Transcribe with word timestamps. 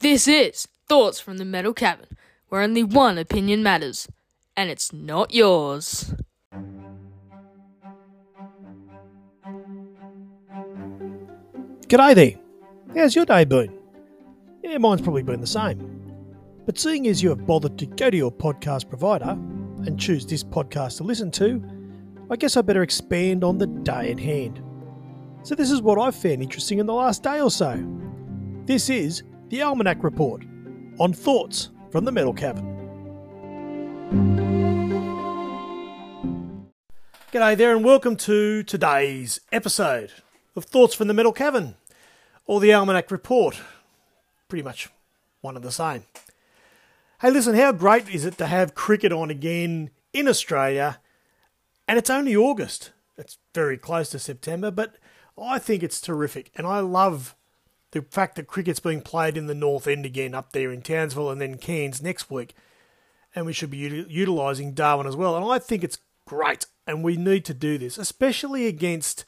This 0.00 0.28
is 0.28 0.68
Thoughts 0.88 1.18
from 1.18 1.38
the 1.38 1.44
Metal 1.44 1.74
Cavern, 1.74 2.16
where 2.50 2.62
only 2.62 2.84
one 2.84 3.18
opinion 3.18 3.64
matters, 3.64 4.06
and 4.56 4.70
it's 4.70 4.92
not 4.92 5.34
yours. 5.34 6.14
G'day 11.88 12.14
there. 12.14 12.34
How's 12.94 13.16
your 13.16 13.24
day 13.24 13.44
been? 13.44 13.76
Yeah, 14.62 14.78
mine's 14.78 15.00
probably 15.00 15.24
been 15.24 15.40
the 15.40 15.48
same. 15.48 16.14
But 16.64 16.78
seeing 16.78 17.08
as 17.08 17.20
you 17.20 17.30
have 17.30 17.44
bothered 17.44 17.76
to 17.78 17.86
go 17.86 18.08
to 18.08 18.16
your 18.16 18.30
podcast 18.30 18.88
provider 18.88 19.30
and 19.30 19.98
choose 19.98 20.24
this 20.24 20.44
podcast 20.44 20.98
to 20.98 21.02
listen 21.02 21.32
to, 21.32 21.60
I 22.30 22.36
guess 22.36 22.56
I 22.56 22.62
better 22.62 22.84
expand 22.84 23.42
on 23.42 23.58
the 23.58 23.66
day 23.66 24.12
at 24.12 24.20
hand. 24.20 24.62
So, 25.42 25.56
this 25.56 25.72
is 25.72 25.82
what 25.82 25.98
I've 25.98 26.14
found 26.14 26.40
interesting 26.40 26.78
in 26.78 26.86
the 26.86 26.94
last 26.94 27.24
day 27.24 27.40
or 27.40 27.50
so. 27.50 27.84
This 28.64 28.90
is 28.90 29.24
the 29.48 29.62
Almanac 29.62 30.04
Report 30.04 30.44
on 30.98 31.14
thoughts 31.14 31.70
from 31.90 32.04
the 32.04 32.12
Metal 32.12 32.34
Cavern. 32.34 32.66
G'day 37.32 37.56
there, 37.56 37.74
and 37.74 37.82
welcome 37.82 38.16
to 38.16 38.62
today's 38.62 39.40
episode 39.50 40.12
of 40.54 40.66
Thoughts 40.66 40.94
from 40.94 41.08
the 41.08 41.14
Metal 41.14 41.32
Cavern 41.32 41.76
or 42.44 42.60
the 42.60 42.74
Almanac 42.74 43.10
Report. 43.10 43.58
Pretty 44.48 44.62
much 44.62 44.90
one 45.40 45.56
and 45.56 45.64
the 45.64 45.72
same. 45.72 46.02
Hey, 47.22 47.30
listen, 47.30 47.54
how 47.54 47.72
great 47.72 48.06
is 48.10 48.26
it 48.26 48.36
to 48.36 48.46
have 48.46 48.74
cricket 48.74 49.12
on 49.12 49.30
again 49.30 49.88
in 50.12 50.28
Australia? 50.28 51.00
And 51.86 51.98
it's 51.98 52.10
only 52.10 52.36
August. 52.36 52.92
It's 53.16 53.38
very 53.54 53.78
close 53.78 54.10
to 54.10 54.18
September, 54.18 54.70
but 54.70 54.96
I 55.40 55.58
think 55.58 55.82
it's 55.82 56.02
terrific. 56.02 56.50
And 56.54 56.66
I 56.66 56.80
love 56.80 57.34
the 57.92 58.02
fact 58.02 58.36
that 58.36 58.46
cricket's 58.46 58.80
being 58.80 59.00
played 59.00 59.36
in 59.36 59.46
the 59.46 59.54
North 59.54 59.86
End 59.86 60.04
again, 60.04 60.34
up 60.34 60.52
there 60.52 60.72
in 60.72 60.82
Townsville 60.82 61.30
and 61.30 61.40
then 61.40 61.56
Cairns 61.56 62.02
next 62.02 62.30
week. 62.30 62.54
And 63.34 63.46
we 63.46 63.52
should 63.52 63.70
be 63.70 63.78
utilising 63.78 64.72
Darwin 64.72 65.06
as 65.06 65.16
well. 65.16 65.36
And 65.36 65.44
I 65.44 65.58
think 65.58 65.84
it's 65.84 65.98
great. 66.26 66.66
And 66.86 67.02
we 67.02 67.16
need 67.16 67.44
to 67.46 67.54
do 67.54 67.78
this, 67.78 67.98
especially 67.98 68.66
against 68.66 69.24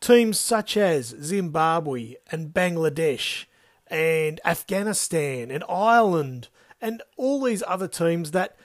teams 0.00 0.38
such 0.38 0.76
as 0.76 1.14
Zimbabwe 1.20 2.14
and 2.30 2.52
Bangladesh 2.52 3.46
and 3.88 4.40
Afghanistan 4.44 5.50
and 5.50 5.64
Ireland 5.68 6.48
and 6.80 7.02
all 7.16 7.42
these 7.42 7.62
other 7.66 7.88
teams 7.88 8.32
that 8.32 8.56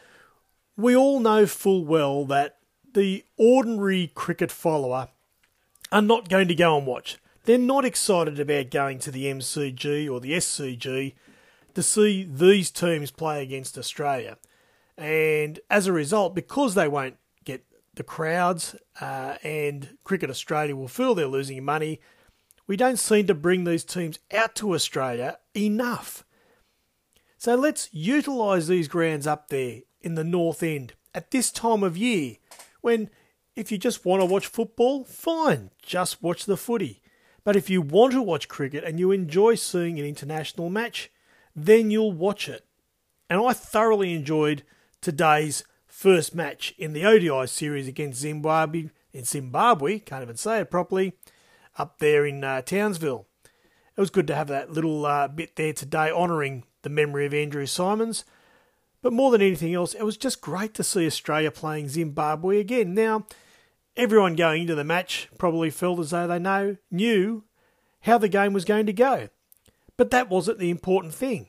we 0.76 0.96
all 0.96 1.20
know 1.20 1.46
full 1.46 1.86
well 1.86 2.26
that 2.26 2.58
the 2.94 3.24
ordinary 3.38 4.12
cricket 4.14 4.52
follower 4.52 5.10
are 5.92 6.02
not 6.02 6.30
going 6.30 6.48
to 6.48 6.56
go 6.56 6.78
and 6.78 6.88
watch. 6.88 7.18
They're 7.46 7.58
not 7.58 7.86
excited 7.86 8.40
about 8.40 8.70
going 8.70 9.00
to 9.00 9.12
the 9.12 9.26
MCG 9.26 10.10
or 10.10 10.20
the 10.20 10.34
SCG 10.34 11.14
to 11.74 11.84
see 11.84 12.24
these 12.24 12.70
teams 12.70 13.12
play 13.12 13.42
against 13.42 13.78
Australia. 13.78 14.38
And 14.98 15.60
as 15.70 15.88
a 15.88 15.94
result, 15.94 16.36
because 16.36 16.76
they 16.76 16.88
won't 16.88 17.18
get 17.44 17.66
the 17.96 18.04
crowds 18.04 18.76
uh, 19.00 19.36
and 19.44 19.98
Cricket 20.04 20.30
Australia 20.30 20.76
will 20.76 20.88
feel 20.88 21.16
they're 21.16 21.28
losing 21.28 21.64
money, 21.66 22.00
we 22.68 22.78
don't 22.78 23.00
seem 23.00 23.28
to 23.28 23.34
bring 23.34 23.64
these 23.64 23.84
teams 23.84 24.20
out 24.32 24.56
to 24.56 24.76
Australia 24.76 25.40
enough. 25.56 26.24
So 27.38 27.56
let's 27.56 27.90
utilise 27.92 28.68
these 28.68 28.88
grounds 28.88 29.26
up 29.26 29.50
there 29.50 29.80
in 30.02 30.14
the 30.16 30.24
North 30.24 30.62
End 30.62 30.94
at 31.14 31.32
this 31.32 31.52
time 31.52 31.84
of 31.84 31.98
year 31.98 32.36
when 32.82 33.10
if 33.56 33.72
you 33.72 33.78
just 33.78 34.06
want 34.06 34.22
to 34.22 34.26
watch 34.26 34.48
football, 34.48 35.04
fine, 35.04 35.72
just 35.82 36.22
watch 36.24 36.46
the 36.46 36.56
footy. 36.56 37.01
But 37.44 37.56
if 37.56 37.70
you 37.70 37.82
want 37.82 38.14
to 38.14 38.22
watch 38.22 38.48
cricket 38.48 38.84
and 38.84 39.00
you 39.00 39.12
enjoy 39.12 39.56
seeing 39.56 40.00
an 40.00 40.06
international 40.06 40.70
match, 40.70 41.12
then 41.56 41.92
you'll 41.92 42.12
watch 42.12 42.48
it. 42.48 42.66
And 43.30 43.42
I 43.42 43.54
thoroughly 43.54 44.14
enjoyed 44.14 44.64
today's 45.02 45.64
first 45.88 46.36
match 46.36 46.74
in 46.78 46.94
the 46.94 47.06
ODI 47.06 47.48
series 47.48 47.88
against 47.88 48.20
Zimbabwe, 48.20 48.90
in 49.14 49.26
Zimbabwe, 49.26 50.00
can't 50.00 50.24
even 50.24 50.38
say 50.38 50.60
it 50.62 50.72
properly, 50.72 51.14
up 51.78 52.00
there 52.00 52.26
in 52.26 52.44
uh, 52.44 52.62
Townsville. 52.62 53.26
It 53.96 54.00
was 54.00 54.10
good 54.10 54.28
to 54.28 54.36
have 54.36 54.48
that 54.48 54.72
little 54.72 55.06
uh, 55.06 55.28
bit 55.28 55.56
there 55.56 55.74
today 55.74 56.12
honouring 56.12 56.64
the 56.82 56.90
memory 56.90 57.26
of 57.26 57.34
Andrew 57.34 57.66
Symonds. 57.66 58.24
But 59.02 59.14
more 59.14 59.32
than 59.32 59.42
anything 59.42 59.74
else, 59.74 59.94
it 59.94 60.04
was 60.04 60.18
just 60.18 60.42
great 60.42 60.74
to 60.76 60.84
see 60.84 61.06
Australia 61.06 61.52
playing 61.52 61.90
Zimbabwe 61.90 62.60
again. 62.60 62.94
Now, 62.94 63.26
everyone 63.96 64.36
going 64.36 64.64
into 64.64 64.76
the 64.76 64.84
match 64.84 65.30
probably 65.38 65.70
felt 65.70 66.00
as 66.00 66.12
though 66.12 66.28
they 66.28 66.40
know 66.40 66.78
knew 66.90 67.44
how 68.02 68.18
the 68.18 68.30
game 68.30 68.54
was 68.54 68.66
going 68.66 68.86
to 68.86 68.94
go. 68.94 69.30
But 69.98 70.12
that 70.12 70.30
wasn't 70.30 70.60
the 70.60 70.70
important 70.70 71.14
thing. 71.14 71.48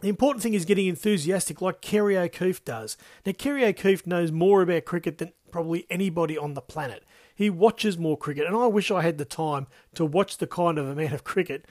The 0.00 0.08
important 0.08 0.42
thing 0.42 0.54
is 0.54 0.64
getting 0.64 0.86
enthusiastic 0.86 1.62
like 1.62 1.80
Kerry 1.80 2.16
O'Keefe 2.18 2.64
does. 2.64 2.96
Now, 3.24 3.32
Kerry 3.32 3.64
O'Keefe 3.64 4.06
knows 4.06 4.30
more 4.30 4.62
about 4.62 4.84
cricket 4.84 5.18
than 5.18 5.32
probably 5.50 5.86
anybody 5.88 6.36
on 6.36 6.54
the 6.54 6.60
planet. 6.60 7.04
He 7.34 7.48
watches 7.48 7.96
more 7.96 8.18
cricket, 8.18 8.46
and 8.46 8.56
I 8.56 8.66
wish 8.66 8.90
I 8.90 9.02
had 9.02 9.18
the 9.18 9.24
time 9.24 9.66
to 9.94 10.04
watch 10.04 10.38
the 10.38 10.46
kind 10.46 10.78
of 10.78 10.86
amount 10.86 11.14
of 11.14 11.24
cricket 11.24 11.66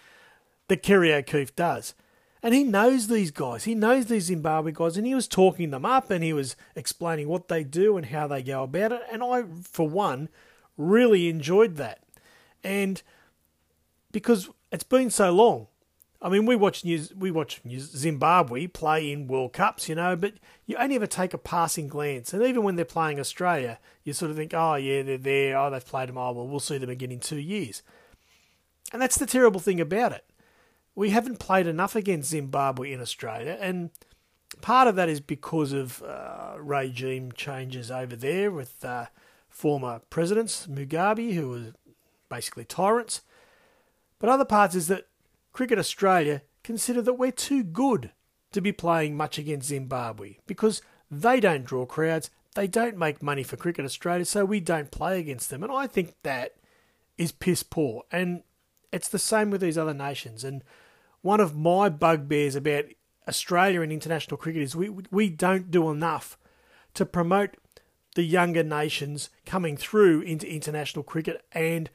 that 0.68 0.84
Kerry 0.84 1.14
O'Keefe 1.14 1.56
does. 1.56 1.94
And 2.44 2.54
he 2.54 2.66
knows 2.66 3.08
these 3.08 3.32
guys. 3.32 3.64
He 3.64 3.74
knows 3.74 4.08
these 4.08 4.26
Zimbabwe 4.26 4.74
guys, 4.74 4.98
and 4.98 5.08
he 5.08 5.16
was 5.16 5.30
talking 5.30 5.72
them 5.72 5.86
up 5.86 6.12
and 6.12 6.22
he 6.22 6.34
was 6.34 6.58
explaining 6.76 7.30
what 7.30 7.48
they 7.48 7.64
do 7.64 7.96
and 7.96 8.08
how 8.08 8.28
they 8.28 8.44
go 8.44 8.64
about 8.64 8.92
it. 8.92 9.02
And 9.10 9.24
I, 9.24 9.46
for 9.64 9.88
one, 9.88 10.28
really 10.78 11.30
enjoyed 11.30 11.78
that. 11.78 12.00
And 12.62 13.02
because 14.12 14.50
it's 14.74 14.84
been 14.84 15.10
so 15.10 15.32
long, 15.32 15.68
I 16.22 16.28
mean, 16.28 16.46
we 16.46 16.58
watch 16.58 16.84
New, 16.84 17.06
we 17.18 17.32
watch 17.32 17.62
Zimbabwe 17.80 18.68
play 18.68 19.10
in 19.10 19.28
World 19.28 19.54
Cups, 19.54 19.88
you 19.88 19.96
know, 19.96 20.18
but 20.18 20.34
you 20.66 20.76
only 20.76 20.96
ever 20.96 21.08
take 21.08 21.34
a 21.34 21.38
passing 21.38 21.88
glance. 21.88 22.34
And 22.34 22.44
even 22.44 22.64
when 22.64 22.76
they're 22.76 22.86
playing 22.86 23.22
Australia, 23.22 23.80
you 24.04 24.12
sort 24.12 24.32
of 24.32 24.38
think, 24.38 24.54
oh 24.54 24.76
yeah, 24.76 25.02
they're 25.02 25.18
there. 25.18 25.58
Oh, 25.58 25.70
they've 25.70 25.86
played 25.86 26.10
them. 26.10 26.18
Oh 26.18 26.34
well, 26.34 26.48
we'll 26.48 26.60
see 26.60 26.78
them 26.78 26.90
again 26.90 27.12
in 27.12 27.20
two 27.20 27.40
years. 27.40 27.84
And 28.92 29.02
that's 29.02 29.18
the 29.18 29.26
terrible 29.26 29.60
thing 29.60 29.82
about 29.82 30.12
it 30.12 30.26
we 30.96 31.10
haven't 31.10 31.40
played 31.40 31.68
enough 31.68 31.96
against 31.96 32.30
Zimbabwe 32.30 32.92
in 32.92 33.02
Australia, 33.02 33.58
and 33.60 33.90
part 34.62 34.88
of 34.88 34.96
that 34.96 35.10
is 35.10 35.20
because 35.20 35.74
of 35.74 36.02
uh, 36.04 36.54
regime 36.58 37.32
changes 37.32 37.90
over 37.90 38.16
there 38.16 38.52
with 38.52 38.84
uh, 38.86 39.08
former 39.50 40.02
presidents, 40.10 40.68
Mugabe, 40.68 41.34
who 41.34 41.50
were 41.50 41.74
basically 42.30 42.66
tyrants. 42.66 43.22
But 44.20 44.30
other 44.30 44.46
parts 44.46 44.76
is 44.76 44.88
that 44.88 45.08
Cricket 45.52 45.78
Australia 45.78 46.42
consider 46.64 47.02
that 47.02 47.14
we're 47.14 47.32
too 47.32 47.64
good 47.64 48.12
to 48.52 48.62
be 48.62 48.72
playing 48.72 49.18
much 49.18 49.38
against 49.38 49.68
Zimbabwe 49.68 50.38
because 50.48 50.82
they 51.12 51.40
don't 51.40 51.66
draw 51.66 51.86
crowds, 51.86 52.30
they 52.56 52.68
don't 52.68 52.98
make 52.98 53.22
money 53.22 53.44
for 53.44 53.58
Cricket 53.58 53.86
Australia, 53.86 54.26
so 54.26 54.46
we 54.46 54.60
don't 54.60 54.92
play 54.92 55.20
against 55.20 55.50
them. 55.50 55.64
And 55.64 55.72
I 55.72 55.88
think 55.88 56.16
that 56.24 56.56
is 57.18 57.32
piss 57.32 57.64
poor. 57.64 58.04
And 58.12 58.44
it's 58.92 59.10
the 59.10 59.20
same 59.20 59.50
with 59.50 59.62
these 59.62 59.78
other 59.78 59.94
nations. 59.94 60.44
And 60.44 60.64
one 61.24 61.40
of 61.40 61.58
my 61.58 61.90
bugbears 61.90 62.56
about 62.56 62.86
Australia 63.28 63.82
and 63.82 63.92
international 63.92 64.38
cricket 64.38 64.62
is 64.62 64.76
we 64.76 64.90
we 65.10 65.30
don't 65.30 65.72
do 65.72 65.90
enough 65.90 66.38
to 66.94 67.06
promote 67.06 67.56
the 68.14 68.24
younger 68.24 68.62
nations 68.62 69.32
coming 69.46 69.76
through 69.76 70.22
into 70.22 70.48
international 70.48 71.02
cricket 71.02 71.44
and 71.54 71.90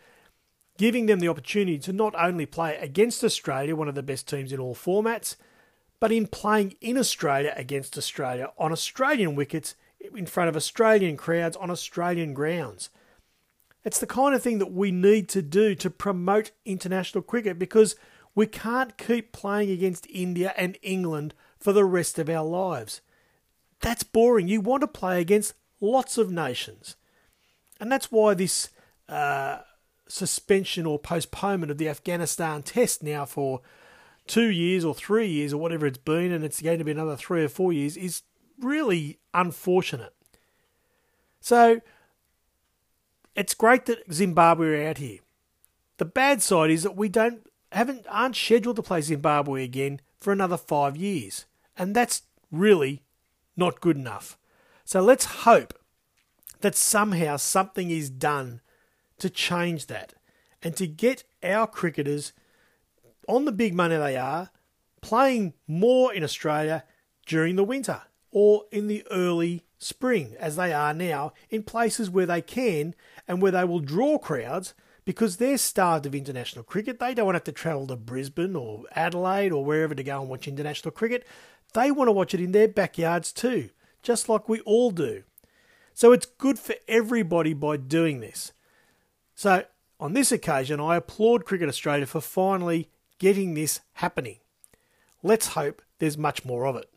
giving 0.79 1.07
them 1.07 1.21
the 1.21 1.29
opportunity 1.29 1.79
to 1.79 1.93
not 1.93 2.15
only 2.19 2.47
play 2.47 2.77
against 2.79 3.23
Australia, 3.23 3.77
one 3.77 3.89
of 3.89 3.95
the 3.95 4.03
best 4.03 4.27
teams 4.27 4.53
in 4.53 4.59
all 4.59 4.75
formats, 4.75 5.37
but 6.01 6.11
in 6.11 6.27
playing 6.27 6.75
in 6.81 6.97
Australia 6.97 7.53
against 7.57 7.99
Australia 7.99 8.51
on 8.59 8.73
Australian 8.73 9.35
wickets 9.35 9.75
in 10.15 10.27
front 10.27 10.49
of 10.49 10.57
Australian 10.57 11.17
crowds 11.17 11.57
on 11.57 11.71
Australian 11.71 12.33
grounds. 12.33 12.91
It's 13.85 14.01
the 14.01 14.07
kind 14.07 14.35
of 14.35 14.43
thing 14.43 14.59
that 14.59 14.73
we 14.73 14.91
need 14.91 15.29
to 15.31 15.43
do 15.43 15.75
to 15.77 15.91
promote 15.91 16.51
international 16.65 17.23
cricket 17.23 17.59
because 17.59 17.95
we 18.39 18.47
can't 18.47 18.97
keep 18.97 19.33
playing 19.33 19.69
against 19.69 20.07
India 20.09 20.55
and 20.57 20.79
England 20.81 21.35
for 21.59 21.73
the 21.73 21.85
rest 21.85 22.21
of 22.21 22.31
our 22.31 22.45
lives. 22.45 23.01
That's 23.81 24.05
boring. 24.05 24.47
You 24.47 24.61
want 24.61 24.83
to 24.83 24.87
play 24.87 25.21
against 25.21 25.55
lots 25.81 26.17
of 26.17 26.31
nations. 26.31 26.95
And 27.81 27.91
that's 27.91 28.13
why 28.13 28.35
this 28.35 28.71
uh, 29.09 29.59
suspension 30.07 30.87
or 30.87 31.01
postponement 31.01 31.73
of 31.73 31.79
the 31.79 31.89
Afghanistan 31.89 32.63
test 32.63 33.03
now 33.03 33.25
for 33.25 33.61
two 34.29 34.51
years 34.51 34.85
or 34.85 34.95
three 34.95 35.27
years 35.27 35.53
or 35.53 35.61
whatever 35.61 35.87
it's 35.87 35.99
been, 35.99 36.31
and 36.31 36.45
it's 36.45 36.63
going 36.63 36.79
to 36.79 36.85
be 36.85 36.93
another 36.93 37.17
three 37.17 37.43
or 37.43 37.49
four 37.49 37.73
years, 37.73 37.97
is 37.97 38.23
really 38.61 39.19
unfortunate. 39.35 40.15
So 41.41 41.81
it's 43.35 43.55
great 43.55 43.87
that 43.87 44.13
Zimbabwe 44.13 44.69
are 44.69 44.89
out 44.91 44.99
here. 44.99 45.19
The 45.97 46.05
bad 46.05 46.41
side 46.41 46.71
is 46.71 46.85
that 46.85 46.95
we 46.95 47.09
don't 47.09 47.48
haven't 47.73 48.07
aren't 48.09 48.37
scheduled 48.37 48.77
to 48.77 48.83
play 48.83 49.01
Zimbabwe 49.01 49.65
again 49.65 50.01
for 50.19 50.33
another 50.33 50.57
five 50.57 50.97
years, 50.97 51.47
and 51.77 51.95
that's 51.95 52.23
really 52.51 53.03
not 53.57 53.81
good 53.81 53.97
enough. 53.97 54.39
So 54.85 55.01
let's 55.01 55.25
hope 55.25 55.75
that 56.61 56.75
somehow 56.75 57.37
something 57.37 57.91
is 57.91 58.11
done 58.11 58.61
to 59.19 59.31
change 59.31 59.87
that 59.87 60.15
and 60.63 60.77
to 60.77 60.87
get 60.87 61.25
our 61.43 61.67
cricketers 61.67 62.33
on 63.29 63.45
the 63.45 63.53
big 63.53 63.75
money 63.75 63.97
they 63.97 64.17
are 64.17 64.51
playing 65.01 65.55
more 65.67 66.13
in 66.13 66.25
Australia 66.25 66.85
during 67.27 67.57
the 67.57 67.65
winter 67.65 68.03
or 68.31 68.65
in 68.73 68.89
the 68.89 69.05
early 69.11 69.65
spring, 69.79 70.35
as 70.39 70.57
they 70.57 70.73
are 70.73 70.93
now, 70.93 71.33
in 71.51 71.63
places 71.63 72.11
where 72.11 72.27
they 72.27 72.43
can 72.43 72.95
and 73.27 73.41
where 73.41 73.53
they 73.53 73.65
will 73.65 73.81
draw 73.81 74.19
crowds 74.19 74.75
because 75.09 75.39
they're 75.39 75.57
starved 75.57 76.05
of 76.05 76.15
international 76.15 76.63
cricket. 76.63 76.99
They 76.99 77.15
don't 77.15 77.25
want 77.25 77.37
to 77.37 77.39
have 77.39 77.45
to 77.45 77.53
travel 77.53 77.87
to 77.87 77.97
Brisbane 77.97 78.55
or 78.55 78.85
Adelaide 78.95 79.53
or 79.53 79.65
wherever 79.65 79.95
to 79.95 80.03
go 80.03 80.21
and 80.21 80.29
watch 80.29 80.47
international 80.47 80.93
cricket. 80.93 81.27
They 81.73 81.91
want 81.91 82.09
to 82.09 82.13
watch 82.13 82.35
it 82.35 82.43
in 82.43 82.53
their 82.53 82.69
backyards 82.69 83.33
too, 83.33 83.71
just 84.03 84.29
like 84.29 84.51
we 84.51 84.61
all 84.67 84.91
do. 84.91 85.23
So 85.95 86.13
it's 86.13 86.27
good 86.27 86.59
for 86.59 86.75
everybody 86.87 87.55
by 87.55 87.79
doing 87.79 88.21
this. 88.21 88.53
So 89.35 89.65
on 89.99 90.13
this 90.13 90.31
occasion, 90.31 90.79
I 90.79 90.97
applaud 90.97 91.47
Cricket 91.47 91.71
Australia 91.71 92.05
for 92.05 92.21
finally 92.21 92.91
getting 93.19 93.55
this 93.55 93.81
happening. 93.95 94.41
Let's 95.23 95.55
hope 95.55 95.81
there's 96.01 96.19
much 96.19 96.45
more 96.45 96.67
of 96.67 96.77
it. 96.77 96.91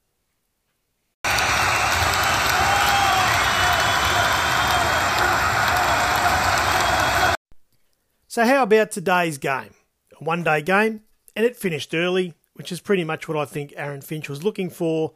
So, 8.32 8.46
how 8.46 8.64
about 8.64 8.92
today's 8.92 9.38
game? 9.38 9.72
A 10.18 10.24
one 10.24 10.42
day 10.42 10.62
game, 10.62 11.02
and 11.36 11.46
it 11.46 11.58
finished 11.58 11.94
early, 11.94 12.34
which 12.54 12.72
is 12.72 12.80
pretty 12.80 13.04
much 13.04 13.28
what 13.28 13.36
I 13.36 13.44
think 13.44 13.74
Aaron 13.76 14.00
Finch 14.00 14.30
was 14.30 14.42
looking 14.42 14.70
for 14.70 15.12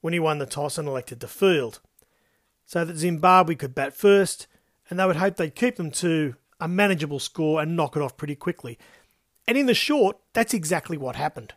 when 0.00 0.14
he 0.14 0.18
won 0.18 0.38
the 0.38 0.46
toss 0.46 0.78
and 0.78 0.88
elected 0.88 1.20
to 1.20 1.28
field. 1.28 1.80
So 2.64 2.82
that 2.86 2.96
Zimbabwe 2.96 3.54
could 3.56 3.74
bat 3.74 3.94
first, 3.94 4.46
and 4.88 4.98
they 4.98 5.04
would 5.04 5.16
hope 5.16 5.36
they'd 5.36 5.54
keep 5.54 5.76
them 5.76 5.90
to 5.90 6.36
a 6.58 6.66
manageable 6.66 7.18
score 7.18 7.60
and 7.60 7.76
knock 7.76 7.96
it 7.96 8.02
off 8.02 8.16
pretty 8.16 8.34
quickly. 8.34 8.78
And 9.46 9.58
in 9.58 9.66
the 9.66 9.74
short, 9.74 10.16
that's 10.32 10.54
exactly 10.54 10.96
what 10.96 11.16
happened. 11.16 11.52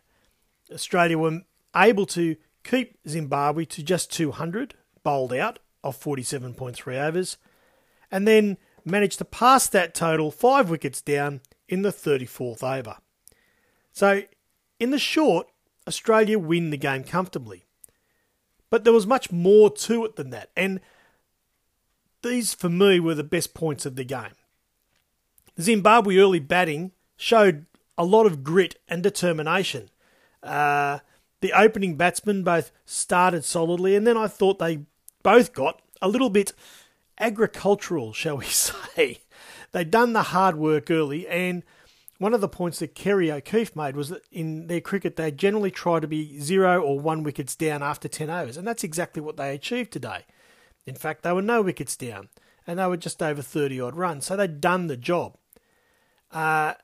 Australia 0.70 1.16
were 1.16 1.40
able 1.74 2.04
to 2.04 2.36
keep 2.64 2.98
Zimbabwe 3.08 3.64
to 3.64 3.82
just 3.82 4.12
200, 4.12 4.74
bowled 5.04 5.32
out, 5.32 5.58
of 5.82 5.98
47.3 5.98 7.02
overs, 7.02 7.38
and 8.10 8.28
then 8.28 8.58
managed 8.90 9.18
to 9.18 9.24
pass 9.24 9.68
that 9.68 9.94
total 9.94 10.30
five 10.30 10.70
wickets 10.70 11.00
down 11.00 11.40
in 11.68 11.82
the 11.82 11.90
34th 11.90 12.62
over. 12.62 12.96
So, 13.92 14.22
in 14.80 14.90
the 14.90 14.98
short, 14.98 15.48
Australia 15.86 16.38
win 16.38 16.70
the 16.70 16.76
game 16.76 17.04
comfortably. 17.04 17.64
But 18.70 18.84
there 18.84 18.92
was 18.92 19.06
much 19.06 19.32
more 19.32 19.70
to 19.70 20.04
it 20.04 20.16
than 20.16 20.30
that, 20.30 20.50
and 20.56 20.80
these 22.22 22.52
for 22.52 22.68
me 22.68 23.00
were 23.00 23.14
the 23.14 23.24
best 23.24 23.54
points 23.54 23.86
of 23.86 23.96
the 23.96 24.04
game. 24.04 24.36
Zimbabwe 25.60 26.18
early 26.18 26.40
batting 26.40 26.92
showed 27.16 27.66
a 27.96 28.04
lot 28.04 28.26
of 28.26 28.44
grit 28.44 28.76
and 28.86 29.02
determination. 29.02 29.88
Uh, 30.42 30.98
the 31.40 31.52
opening 31.52 31.96
batsmen 31.96 32.44
both 32.44 32.70
started 32.84 33.44
solidly, 33.44 33.96
and 33.96 34.06
then 34.06 34.16
I 34.16 34.28
thought 34.28 34.58
they 34.58 34.80
both 35.22 35.52
got 35.52 35.80
a 36.02 36.08
little 36.08 36.30
bit 36.30 36.52
agricultural, 37.18 38.12
shall 38.12 38.38
we 38.38 38.44
say. 38.46 39.20
They'd 39.72 39.90
done 39.90 40.12
the 40.12 40.24
hard 40.24 40.56
work 40.56 40.90
early, 40.90 41.28
and 41.28 41.62
one 42.18 42.34
of 42.34 42.40
the 42.40 42.48
points 42.48 42.80
that 42.80 42.94
Kerry 42.94 43.30
O'Keefe 43.30 43.76
made 43.76 43.96
was 43.96 44.08
that 44.08 44.22
in 44.32 44.66
their 44.66 44.80
cricket 44.80 45.16
they 45.16 45.30
generally 45.30 45.70
try 45.70 46.00
to 46.00 46.08
be 46.08 46.40
zero 46.40 46.80
or 46.80 46.98
one 46.98 47.22
wickets 47.22 47.54
down 47.54 47.82
after 47.82 48.08
10 48.08 48.28
overs, 48.28 48.56
and 48.56 48.66
that's 48.66 48.84
exactly 48.84 49.22
what 49.22 49.36
they 49.36 49.54
achieved 49.54 49.92
today. 49.92 50.24
In 50.86 50.94
fact, 50.94 51.22
they 51.22 51.32
were 51.32 51.42
no 51.42 51.62
wickets 51.62 51.96
down, 51.96 52.28
and 52.66 52.78
they 52.78 52.86
were 52.86 52.96
just 52.96 53.22
over 53.22 53.42
30 53.42 53.80
odd 53.80 53.96
runs, 53.96 54.26
so 54.26 54.36
they'd 54.36 54.60
done 54.60 54.88
the 54.88 54.96
job. 54.96 55.36
Uh, 56.32 56.74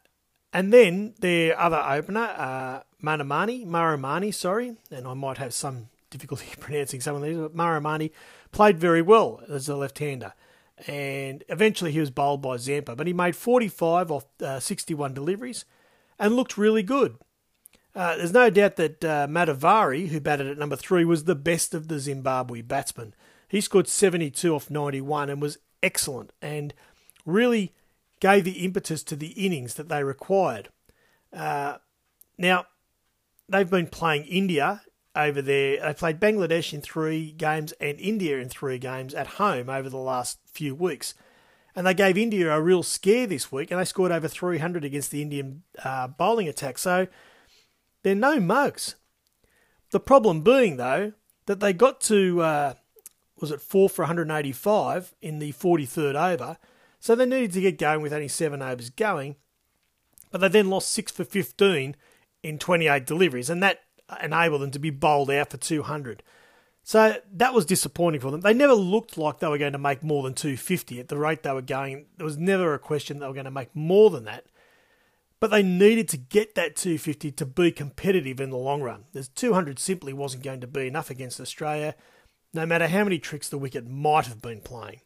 and 0.52 0.72
then 0.72 1.14
their 1.19 1.58
other 1.58 1.82
opener, 1.84 2.32
uh, 2.37 2.80
Manamani, 3.02 3.66
Maramani, 3.66 4.32
sorry, 4.32 4.76
and 4.90 5.06
I 5.06 5.14
might 5.14 5.38
have 5.38 5.52
some 5.52 5.88
difficulty 6.14 6.46
pronouncing 6.61 7.00
some 7.00 7.16
of 7.16 7.22
these, 7.22 7.37
but 7.37 7.56
Maramani 7.56 8.12
played 8.52 8.78
very 8.78 9.02
well 9.02 9.43
as 9.49 9.69
a 9.69 9.76
left-hander. 9.76 10.32
And 10.87 11.44
eventually 11.49 11.93
he 11.93 12.00
was 12.00 12.11
bowled 12.11 12.40
by 12.40 12.56
Zampa, 12.56 12.96
but 12.96 13.06
he 13.06 13.12
made 13.12 13.37
45 13.37 14.11
off 14.11 14.25
uh, 14.40 14.61
61 14.61 15.14
deliveries 15.14 15.64
and 16.19 16.34
looked 16.34 16.56
really 16.56 16.82
good. 16.82 17.16
Uh, 17.94 18.16
there's 18.16 18.32
no 18.32 18.50
doubt 18.50 18.76
that 18.76 19.05
uh, 19.05 19.26
Matavari, 19.28 20.08
who 20.08 20.20
batted 20.20 20.49
at 20.49 20.58
number 20.58 20.76
three, 20.76 21.05
was 21.05 21.25
the 21.25 21.37
best 21.37 21.75
of 21.75 21.87
the 21.88 21.99
Zimbabwe 21.99 22.61
batsmen. 22.61 23.14
He 23.49 23.61
scored 23.61 23.87
72 23.87 24.55
off 24.55 24.70
91 24.70 25.31
and 25.31 25.40
was 25.40 25.58
excellent 25.82 26.32
and 26.43 26.75
really 27.25 27.72
gave 28.20 28.44
the 28.44 28.64
impetus 28.64 29.02
to 29.05 29.16
the 29.16 29.28
innings 29.28 29.75
that 29.75 29.88
they 29.88 30.02
required. 30.02 30.70
Uh, 31.32 31.78
now, 32.37 32.66
they've 33.49 33.70
been 33.70 33.87
playing 33.87 34.25
India 34.25 34.82
over 35.16 35.40
there. 35.40 35.81
They 35.81 35.94
played 35.94 36.20
Bangladesh 36.20 36.72
in 36.72 36.81
three 36.81 37.32
games 37.32 37.72
and 37.81 37.99
India 38.00 38.38
in 38.38 38.49
three 38.49 38.78
games 38.78 39.14
at 39.14 39.26
home 39.26 39.69
over 39.69 39.88
the 39.88 39.96
last 39.96 40.38
few 40.46 40.75
weeks. 40.75 41.14
And 41.76 41.87
they 41.87 41.94
gave 41.94 42.16
India 42.16 42.52
a 42.52 42.61
real 42.61 42.82
scare 42.82 43.26
this 43.26 43.50
week, 43.50 43.70
and 43.70 43.81
they 43.81 43.84
scored 43.84 44.12
over 44.12 44.28
300 44.28 44.84
against 44.84 45.11
the 45.11 45.22
Indian 45.22 45.62
uh, 45.82 46.06
bowling 46.08 46.49
attack. 46.49 46.78
So 46.78 47.08
they're 48.02 48.14
no 48.14 48.38
mugs. 48.38 48.94
The 49.90 50.00
problem 50.00 50.43
being, 50.43 50.76
though, 50.76 51.12
that 51.46 51.61
they 51.61 51.72
got 51.72 52.00
to, 52.02 52.43
uh, 52.43 52.75
was 53.40 53.50
it 53.50 53.61
4 53.61 53.88
for 53.88 54.02
185 54.02 55.14
in 55.20 55.38
the 55.38 55.52
43rd 55.52 56.14
over, 56.14 56.58
so 57.00 57.14
they 57.14 57.26
needed 57.26 57.52
to 57.52 57.61
get 57.61 57.78
going 57.78 58.00
with 58.00 58.12
only 58.12 58.28
seven 58.28 58.62
overs 58.62 58.90
going, 58.90 59.37
but 60.31 60.40
they 60.40 60.49
then 60.49 60.70
lost 60.70 60.90
6 60.93 61.12
for 61.12 61.25
15 61.25 61.96
in 62.43 62.58
28 62.58 63.06
deliveries, 63.06 63.50
and 63.50 63.62
that 63.62 63.83
enable 64.22 64.58
them 64.58 64.70
to 64.72 64.78
be 64.78 64.90
bowled 64.90 65.30
out 65.30 65.50
for 65.50 65.56
200. 65.56 66.22
So 66.82 67.16
that 67.32 67.54
was 67.54 67.64
disappointing 67.64 68.20
for 68.20 68.30
them. 68.30 68.42
They 68.42 68.52
never 68.52 68.74
looked 68.74 69.16
like 69.16 69.38
they 69.38 69.48
were 69.48 69.58
going 69.58 69.72
to 69.72 69.78
make 69.78 70.02
more 70.02 70.22
than 70.22 70.34
250 70.34 71.00
at 71.00 71.08
the 71.08 71.16
rate 71.16 71.42
they 71.42 71.52
were 71.52 71.62
going. 71.62 72.06
There 72.18 72.26
was 72.26 72.36
never 72.36 72.74
a 72.74 72.78
question 72.78 73.18
they 73.18 73.26
were 73.26 73.32
going 73.32 73.46
to 73.46 73.50
make 73.50 73.74
more 73.74 74.10
than 74.10 74.24
that. 74.24 74.44
But 75.40 75.50
they 75.50 75.62
needed 75.62 76.08
to 76.10 76.18
get 76.18 76.54
that 76.54 76.76
250 76.76 77.32
to 77.32 77.46
be 77.46 77.72
competitive 77.72 78.38
in 78.38 78.50
the 78.50 78.56
long 78.56 78.82
run. 78.82 79.04
There's 79.12 79.28
200 79.28 79.78
simply 79.78 80.12
wasn't 80.12 80.44
going 80.44 80.60
to 80.60 80.66
be 80.66 80.86
enough 80.86 81.10
against 81.10 81.40
Australia, 81.40 81.94
no 82.52 82.66
matter 82.66 82.86
how 82.86 83.04
many 83.04 83.18
tricks 83.18 83.48
the 83.48 83.58
wicket 83.58 83.88
might 83.88 84.26
have 84.26 84.42
been 84.42 84.60
playing. 84.60 85.00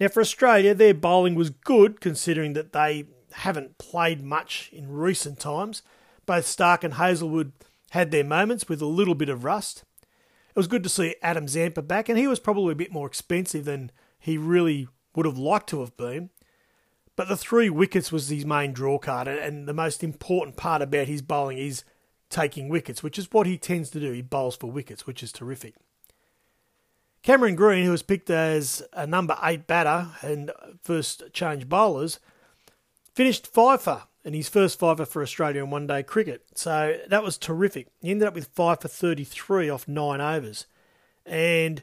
Now, 0.00 0.08
for 0.08 0.20
Australia, 0.20 0.74
their 0.74 0.94
bowling 0.94 1.34
was 1.34 1.50
good 1.50 2.00
considering 2.00 2.54
that 2.54 2.72
they 2.72 3.06
haven't 3.32 3.78
played 3.78 4.22
much 4.22 4.70
in 4.72 4.90
recent 4.90 5.38
times. 5.40 5.82
Both 6.26 6.46
Stark 6.46 6.84
and 6.84 6.94
Hazlewood 6.94 7.52
had 7.90 8.10
their 8.10 8.24
moments 8.24 8.68
with 8.68 8.80
a 8.82 8.86
little 8.86 9.14
bit 9.14 9.28
of 9.28 9.44
rust. 9.44 9.84
It 10.02 10.56
was 10.56 10.66
good 10.66 10.82
to 10.84 10.88
see 10.88 11.16
Adam 11.22 11.48
Zampa 11.48 11.82
back, 11.82 12.08
and 12.08 12.18
he 12.18 12.26
was 12.26 12.38
probably 12.38 12.72
a 12.72 12.76
bit 12.76 12.92
more 12.92 13.06
expensive 13.06 13.64
than 13.64 13.90
he 14.18 14.38
really 14.38 14.88
would 15.14 15.26
have 15.26 15.38
liked 15.38 15.68
to 15.70 15.80
have 15.80 15.96
been. 15.96 16.30
But 17.16 17.28
the 17.28 17.36
three 17.36 17.70
wickets 17.70 18.10
was 18.10 18.28
his 18.28 18.44
main 18.44 18.72
draw 18.72 18.98
card, 18.98 19.28
and 19.28 19.68
the 19.68 19.74
most 19.74 20.02
important 20.02 20.56
part 20.56 20.82
about 20.82 21.06
his 21.06 21.22
bowling 21.22 21.58
is 21.58 21.84
taking 22.30 22.68
wickets, 22.68 23.02
which 23.02 23.18
is 23.18 23.32
what 23.32 23.46
he 23.46 23.56
tends 23.56 23.90
to 23.90 24.00
do. 24.00 24.12
He 24.12 24.22
bowls 24.22 24.56
for 24.56 24.70
wickets, 24.70 25.06
which 25.06 25.22
is 25.22 25.32
terrific. 25.32 25.74
Cameron 27.22 27.54
Green, 27.54 27.84
who 27.84 27.90
was 27.90 28.02
picked 28.02 28.28
as 28.28 28.82
a 28.92 29.06
number 29.06 29.38
eight 29.42 29.66
batter 29.66 30.08
and 30.20 30.50
first 30.82 31.22
change 31.32 31.68
bowlers, 31.68 32.18
finished 33.14 33.46
five 33.46 33.80
for 33.80 34.02
and 34.24 34.34
his 34.34 34.48
first 34.48 34.78
fiver 34.78 35.04
for 35.04 35.22
Australia 35.22 35.62
in 35.62 35.70
one 35.70 35.86
day 35.86 36.02
cricket. 36.02 36.44
So 36.54 36.98
that 37.08 37.22
was 37.22 37.36
terrific. 37.36 37.88
He 38.00 38.10
ended 38.10 38.26
up 38.26 38.34
with 38.34 38.48
five 38.54 38.80
for 38.80 38.88
33 38.88 39.68
off 39.68 39.86
nine 39.86 40.20
overs. 40.20 40.66
And 41.26 41.82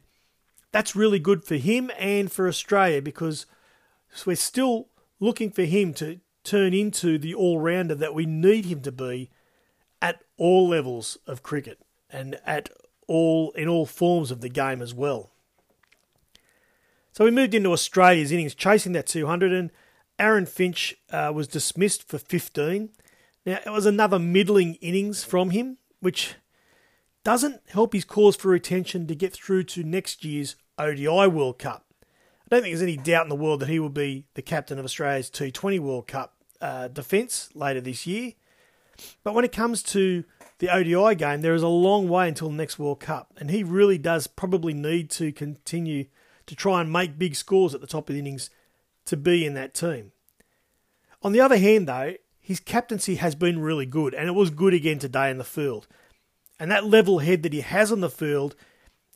that's 0.71 0.95
really 0.95 1.19
good 1.19 1.43
for 1.43 1.55
him 1.55 1.91
and 1.98 2.31
for 2.31 2.48
Australia 2.48 3.01
because 3.01 3.45
we're 4.25 4.36
still 4.36 4.88
looking 5.19 5.51
for 5.51 5.63
him 5.63 5.93
to 5.95 6.19
turn 6.43 6.74
into 6.74 7.17
the 7.17 7.33
all 7.33 7.60
rounder 7.60 7.95
that 7.95 8.15
we 8.15 8.25
need 8.25 8.65
him 8.65 8.81
to 8.81 8.91
be 8.91 9.29
at 10.01 10.21
all 10.38 10.67
levels 10.67 11.17
of 11.27 11.43
cricket 11.43 11.79
and 12.10 12.39
at 12.45 12.69
all 13.07 13.51
in 13.51 13.67
all 13.67 13.86
forms 13.86 14.31
of 14.31 14.41
the 14.41 14.50
game 14.50 14.81
as 14.81 14.93
well. 14.93 15.31
So 17.13 17.25
we 17.25 17.31
moved 17.31 17.53
into 17.53 17.71
Australia's 17.71 18.31
innings, 18.31 18.55
chasing 18.55 18.93
that 18.93 19.05
200, 19.05 19.51
and 19.51 19.69
Aaron 20.22 20.46
Finch 20.46 20.96
uh, 21.12 21.32
was 21.34 21.48
dismissed 21.48 22.08
for 22.08 22.20
15. 22.20 22.90
Now, 23.44 23.60
it 23.66 23.72
was 23.72 23.88
another 23.88 24.20
middling 24.20 24.75
innings 24.75 25.24
from 25.24 25.50
him, 25.50 25.80
which 26.00 26.36
doesn't 27.24 27.62
help 27.70 27.94
his 27.94 28.06
cause 28.06 28.36
for 28.36 28.50
retention 28.50 29.08
to 29.08 29.16
get 29.16 29.34
through 29.34 29.63
to 29.63 29.84
next 29.84 30.24
year's 30.24 30.56
ODI 30.78 31.28
World 31.28 31.58
Cup. 31.58 31.88
I 32.04 32.06
don't 32.56 32.62
think 32.62 32.72
there's 32.72 32.84
any 32.84 32.98
doubt 32.98 33.25
in 33.25 33.30
the 33.30 33.36
world 33.36 33.62
that 33.62 33.70
he 33.70 33.80
will 33.80 33.90
be 33.90 34.28
the 34.36 34.44
captain 34.44 34.78
of 34.78 34.86
Australia's 34.86 35.32
T20 35.32 35.80
World 35.80 36.06
Cup 36.06 36.36
uh, 36.62 36.88
defence 36.88 37.50
later 37.56 37.82
this 37.82 38.06
year. 38.06 38.34
But 39.24 39.34
when 39.34 39.44
it 39.46 39.51
comes 39.51 39.82
to 39.84 40.24
the 40.60 40.70
ODI 40.70 41.16
game, 41.16 41.42
there 41.42 41.56
is 41.56 41.63
a 41.63 41.68
long 41.68 42.08
way 42.08 42.28
until 42.28 42.50
the 42.50 42.56
next 42.56 42.78
World 42.78 43.00
Cup, 43.00 43.34
and 43.38 43.50
he 43.50 43.63
really 43.63 43.98
does 43.98 44.28
probably 44.28 44.75
need 44.75 45.10
to 45.12 45.32
continue 45.32 46.06
to 46.46 46.56
try 46.56 46.80
and 46.80 46.94
make 46.94 47.18
big 47.18 47.36
scores 47.36 47.74
at 47.74 47.82
the 47.82 47.88
top 47.88 48.08
of 48.08 48.13
the 48.13 48.20
innings 48.20 48.51
to 49.12 49.18
be 49.18 49.46
in 49.46 49.56
that 49.56 49.74
team. 49.74 50.13
On 51.22 51.34
the 51.34 51.41
other 51.41 51.58
hand, 51.58 51.86
though, 51.86 52.13
his 52.39 52.62
captaincy 52.62 53.15
has 53.15 53.36
been 53.36 53.60
really 53.60 53.86
good, 53.86 54.13
and 54.13 54.30
it 54.30 54.32
was 54.34 54.50
good 54.50 54.74
again 54.74 55.00
today 55.00 55.30
in 55.30 55.38
the 55.38 55.44
field. 55.44 55.86
And 56.58 56.72
that 56.72 56.86
level 56.86 57.20
head 57.20 57.44
that 57.44 57.51
he 57.51 57.60
has 57.60 57.91
on 57.91 58.00
the 58.00 58.10
field 58.10 58.56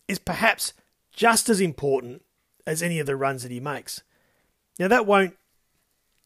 is 0.06 0.20
perhaps 0.20 0.74
just 1.14 1.48
as 1.48 1.62
important 1.62 2.24
as 2.68 2.84
any 2.84 3.00
of 3.00 3.08
the 3.08 3.16
runs 3.16 3.44
that 3.44 3.54
he 3.54 3.62
makes. 3.62 4.04
Now, 4.78 4.90
that 4.90 5.06
won't 5.06 5.38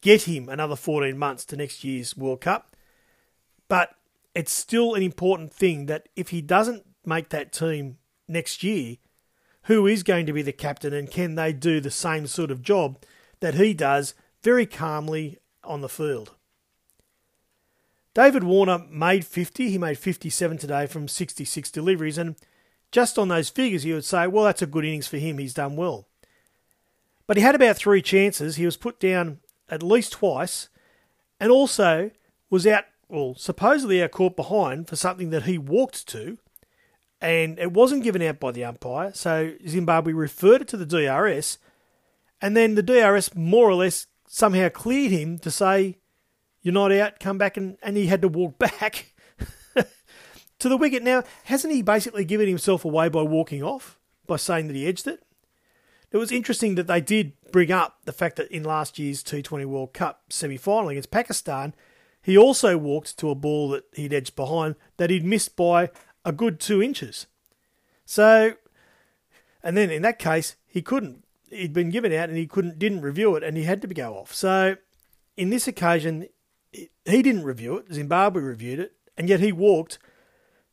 get 0.02 0.24
him 0.24 0.50
another 0.50 0.76
14 0.76 1.16
months 1.16 1.46
to 1.46 1.56
next 1.56 1.84
year's 1.84 2.18
World 2.18 2.42
Cup, 2.42 2.76
but 3.68 3.92
it's 4.34 4.52
still 4.52 4.96
an 4.96 5.04
important 5.04 5.54
thing 5.54 5.86
that 5.86 6.10
if 6.16 6.30
he 6.30 6.42
doesn't 6.42 6.88
make 7.06 7.30
that 7.30 7.54
team 7.54 8.00
next 8.28 8.64
year, 8.64 8.96
who 9.64 9.86
is 9.86 10.02
going 10.02 10.26
to 10.26 10.34
be 10.34 10.42
the 10.42 10.52
captain 10.52 10.92
and 10.92 11.12
can 11.12 11.36
they 11.36 11.54
do 11.54 11.80
the 11.80 11.92
same 11.92 12.26
sort 12.26 12.50
of 12.50 12.64
job 12.64 12.98
that 13.42 13.56
he 13.56 13.74
does 13.74 14.14
very 14.44 14.66
calmly 14.66 15.40
on 15.64 15.82
the 15.82 15.90
field? 15.90 16.32
David 18.14 18.44
Warner 18.44 18.86
made 18.90 19.26
50. 19.26 19.70
He 19.70 19.78
made 19.78 19.98
57 19.98 20.58
today 20.58 20.88
from 20.88 21.08
66 21.08 21.72
deliveries. 21.72 22.18
And 22.18 22.36
just 22.92 23.18
on 23.18 23.28
those 23.28 23.50
figures, 23.50 23.86
you 23.86 23.94
would 23.94 24.06
say, 24.06 24.28
well, 24.28 24.44
that's 24.44 24.62
a 24.62 24.68
good 24.68 24.84
innings 24.86 25.08
for 25.08 25.18
him. 25.18 25.38
He's 25.38 25.54
done 25.54 25.76
well. 25.76 26.08
But 27.28 27.38
he 27.38 27.44
had 27.44 27.56
about 27.56 27.78
three 27.78 28.02
chances. 28.02 28.56
He 28.56 28.66
was 28.66 28.78
put 28.78 29.00
down 29.00 29.40
at 29.70 29.84
least 29.84 30.14
twice 30.14 30.70
and 31.40 31.52
also 31.52 32.12
was 32.50 32.66
out, 32.66 32.86
well, 33.08 33.36
supposedly 33.36 34.02
out 34.04 34.12
caught 34.12 34.36
behind 34.36 34.88
for 34.88 34.96
something 34.96 35.30
that 35.30 35.44
he 35.44 35.58
walked 35.58 36.08
to. 36.08 36.40
And 37.22 37.60
it 37.60 37.72
wasn't 37.72 38.04
given 38.04 38.22
out 38.22 38.40
by 38.40 38.52
the 38.52 38.66
umpire. 38.66 39.14
So 39.14 39.54
Zimbabwe 39.68 40.14
referred 40.14 40.64
it 40.64 40.68
to 40.70 40.78
the 40.78 40.86
DRS. 40.86 41.60
And 42.42 42.56
then 42.56 42.76
the 42.76 42.84
DRS 42.84 43.36
more 43.36 43.70
or 43.70 43.76
less 43.76 44.08
somehow 44.28 44.70
cleared 44.70 45.12
him 45.12 45.40
to 45.40 45.52
say, 45.52 45.98
you're 46.62 46.74
not 46.74 46.92
out, 46.92 47.20
come 47.20 47.38
back, 47.38 47.58
and, 47.58 47.78
and 47.82 47.98
he 47.98 48.08
had 48.08 48.22
to 48.22 48.28
walk 48.28 48.58
back 48.60 49.14
to 50.60 50.70
the 50.70 50.78
wicket. 50.78 51.04
Now, 51.04 51.24
hasn't 51.46 51.74
he 51.74 51.82
basically 51.82 52.26
given 52.26 52.48
himself 52.48 52.86
away 52.86 53.10
by 53.10 53.24
walking 53.24 53.64
off, 53.64 53.98
by 54.28 54.36
saying 54.36 54.68
that 54.68 54.76
he 54.76 54.88
edged 54.88 55.08
it? 55.08 55.24
It 56.12 56.18
was 56.18 56.32
interesting 56.32 56.76
that 56.76 56.88
they 56.88 57.02
did 57.02 57.34
bring 57.52 57.72
up 57.72 58.00
the 58.06 58.12
fact 58.12 58.38
that 58.38 58.52
in 58.52 58.64
last 58.64 58.98
year's 58.98 59.24
T20 59.24 59.66
World 59.66 59.94
Cup 59.94 60.24
semi 60.30 60.58
final 60.58 60.90
against 60.90 61.12
Pakistan, 61.12 61.76
he 62.22 62.38
also 62.38 62.78
walked 62.78 63.18
to 63.20 63.30
a 63.30 63.36
ball 63.36 63.70
that 63.70 63.86
he'd 63.94 64.14
edged 64.14 64.36
behind 64.36 64.76
that 64.98 65.10
he'd 65.10 65.26
missed 65.26 65.56
by 65.56 65.90
a 66.26 66.32
good 66.32 66.60
two 66.60 66.82
inches. 66.82 67.28
So, 68.06 68.56
and 69.64 69.78
then 69.78 69.92
in 69.92 70.02
that 70.02 70.20
case, 70.20 70.56
he 70.66 70.82
couldn't. 70.82 71.24
He'd 71.52 71.74
been 71.74 71.90
given 71.90 72.14
out 72.14 72.30
and 72.30 72.38
he 72.38 72.48
couldn't, 72.48 72.80
didn't 72.80 73.02
review 73.02 73.36
it 73.36 73.44
and 73.44 73.58
he 73.58 73.64
had 73.64 73.82
to 73.82 73.88
go 73.88 74.16
off. 74.16 74.34
So, 74.34 74.78
in 75.38 75.50
this 75.50 75.68
occasion, 75.68 76.28
he 76.72 76.88
didn't 77.22 77.44
review 77.44 77.78
it. 77.78 77.94
Zimbabwe 77.94 78.42
reviewed 78.42 78.80
it, 78.80 78.94
and 79.18 79.30
yet 79.30 79.40
he 79.40 79.52
walked, 79.52 80.00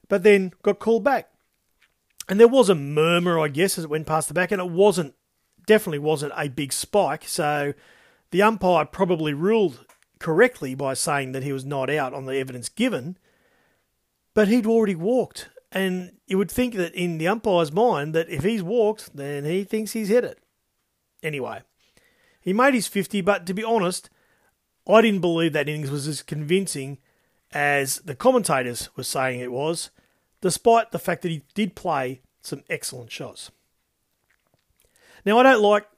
but 0.08 0.22
then 0.22 0.52
got 0.62 0.78
called 0.78 1.04
back. 1.04 1.30
And 2.28 2.40
there 2.40 2.48
was 2.48 2.68
a 2.68 2.74
murmur, 2.74 3.38
I 3.38 3.48
guess, 3.48 3.78
as 3.78 3.84
it 3.84 3.90
went 3.90 4.06
past 4.06 4.28
the 4.28 4.34
back, 4.34 4.50
and 4.50 4.60
it 4.60 4.70
wasn't, 4.70 5.14
definitely 5.66 6.00
wasn't 6.00 6.32
a 6.36 6.48
big 6.48 6.72
spike. 6.72 7.24
So 7.26 7.74
the 8.30 8.42
umpire 8.42 8.84
probably 8.84 9.32
ruled 9.32 9.86
correctly 10.18 10.74
by 10.74 10.94
saying 10.94 11.32
that 11.32 11.42
he 11.42 11.52
was 11.52 11.64
not 11.64 11.88
out 11.90 12.14
on 12.14 12.26
the 12.26 12.36
evidence 12.36 12.68
given, 12.68 13.16
but 14.34 14.48
he'd 14.48 14.66
already 14.66 14.94
walked. 14.94 15.48
And 15.72 16.12
you 16.26 16.38
would 16.38 16.50
think 16.50 16.74
that 16.74 16.94
in 16.94 17.18
the 17.18 17.28
umpire's 17.28 17.72
mind 17.72 18.14
that 18.14 18.28
if 18.28 18.42
he's 18.42 18.62
walked, 18.62 19.16
then 19.16 19.44
he 19.44 19.64
thinks 19.64 19.92
he's 19.92 20.08
hit 20.08 20.24
it. 20.24 20.38
Anyway, 21.26 21.60
he 22.40 22.52
made 22.52 22.72
his 22.72 22.86
50, 22.86 23.20
but 23.20 23.46
to 23.46 23.52
be 23.52 23.64
honest, 23.64 24.08
I 24.88 25.00
didn't 25.02 25.22
believe 25.22 25.52
that 25.54 25.68
innings 25.68 25.90
was 25.90 26.06
as 26.06 26.22
convincing 26.22 26.98
as 27.50 27.96
the 27.98 28.14
commentators 28.14 28.88
were 28.96 29.02
saying 29.02 29.40
it 29.40 29.50
was, 29.50 29.90
despite 30.40 30.92
the 30.92 31.00
fact 31.00 31.22
that 31.22 31.32
he 31.32 31.42
did 31.54 31.74
play 31.74 32.20
some 32.40 32.62
excellent 32.70 33.10
shots. 33.10 33.50
Now, 35.24 35.40
I 35.40 35.42
don't 35.42 35.62
like 35.62 35.88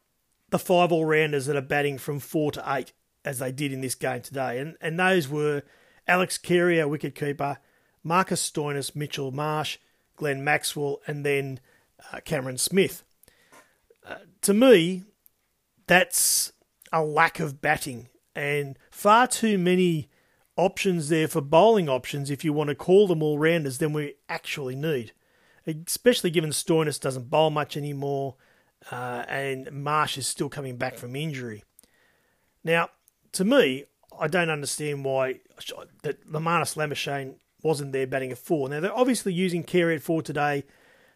the 0.49 0.59
five 0.59 0.93
all 0.93 1.05
rounders 1.05 1.45
that 1.45 1.57
are 1.57 1.61
batting 1.61 1.99
from 1.99 2.21
four 2.21 2.51
to 2.53 2.65
eight, 2.67 2.95
as 3.23 3.39
they 3.39 3.53
did 3.53 3.71
in 3.71 3.83
this 3.83 3.95
game 3.95 4.23
today, 4.23 4.59
and, 4.59 4.79
and 4.81 4.99
those 4.99 5.29
were 5.29 5.63
Alex 6.07 6.39
Carey, 6.39 6.81
our 6.81 6.89
wicketkeeper, 6.89 7.59
Marcus 8.03 8.51
Stoinis, 8.51 8.97
Mitchell 8.97 9.31
Marsh, 9.31 9.77
Glenn 10.17 10.43
Maxwell, 10.43 11.03
and 11.07 11.27
then 11.27 11.61
uh, 12.11 12.21
Cameron 12.25 12.57
Smith. 12.57 13.05
Uh, 14.09 14.15
to 14.41 14.55
me, 14.55 15.05
that's 15.89 16.53
a 16.93 17.03
lack 17.03 17.41
of 17.41 17.61
batting 17.61 18.09
and 18.35 18.79
far 18.91 19.27
too 19.27 19.59
many 19.59 20.09
options 20.57 21.09
there 21.09 21.29
for 21.29 21.41
bowling 21.41 21.89
options 21.89 22.31
if 22.31 22.45
you 22.45 22.53
want 22.53 22.69
to 22.69 22.75
call 22.75 23.07
them 23.09 23.23
all 23.23 23.39
rounders 23.39 23.79
than 23.79 23.93
we 23.93 24.15
actually 24.29 24.77
need. 24.77 25.13
Especially 25.67 26.31
given 26.31 26.51
Stoinis 26.51 27.01
doesn't 27.01 27.31
bowl 27.31 27.51
much 27.51 27.77
anymore 27.77 28.37
uh, 28.91 29.25
and 29.29 29.71
Marsh 29.73 30.17
is 30.17 30.27
still 30.27 30.49
coming 30.49 30.77
back 30.77 30.97
from 30.97 31.17
injury. 31.17 31.65
Now, 32.65 32.91
to 33.33 33.45
me, 33.45 33.85
I 34.19 34.29
don't 34.29 34.51
understand 34.51 35.05
why 35.05 35.41
that 36.03 36.27
Marnus 36.31 36.77
Labuschagne 36.77 37.37
wasn't 37.63 37.93
there 37.93 38.07
batting 38.07 38.33
at 38.33 38.39
four. 38.39 38.69
Now, 38.69 38.81
they're 38.81 38.97
obviously 38.97 39.33
using 39.33 39.63
Carey 39.63 39.97
at 39.97 40.03
four 40.03 40.23
today 40.23 40.65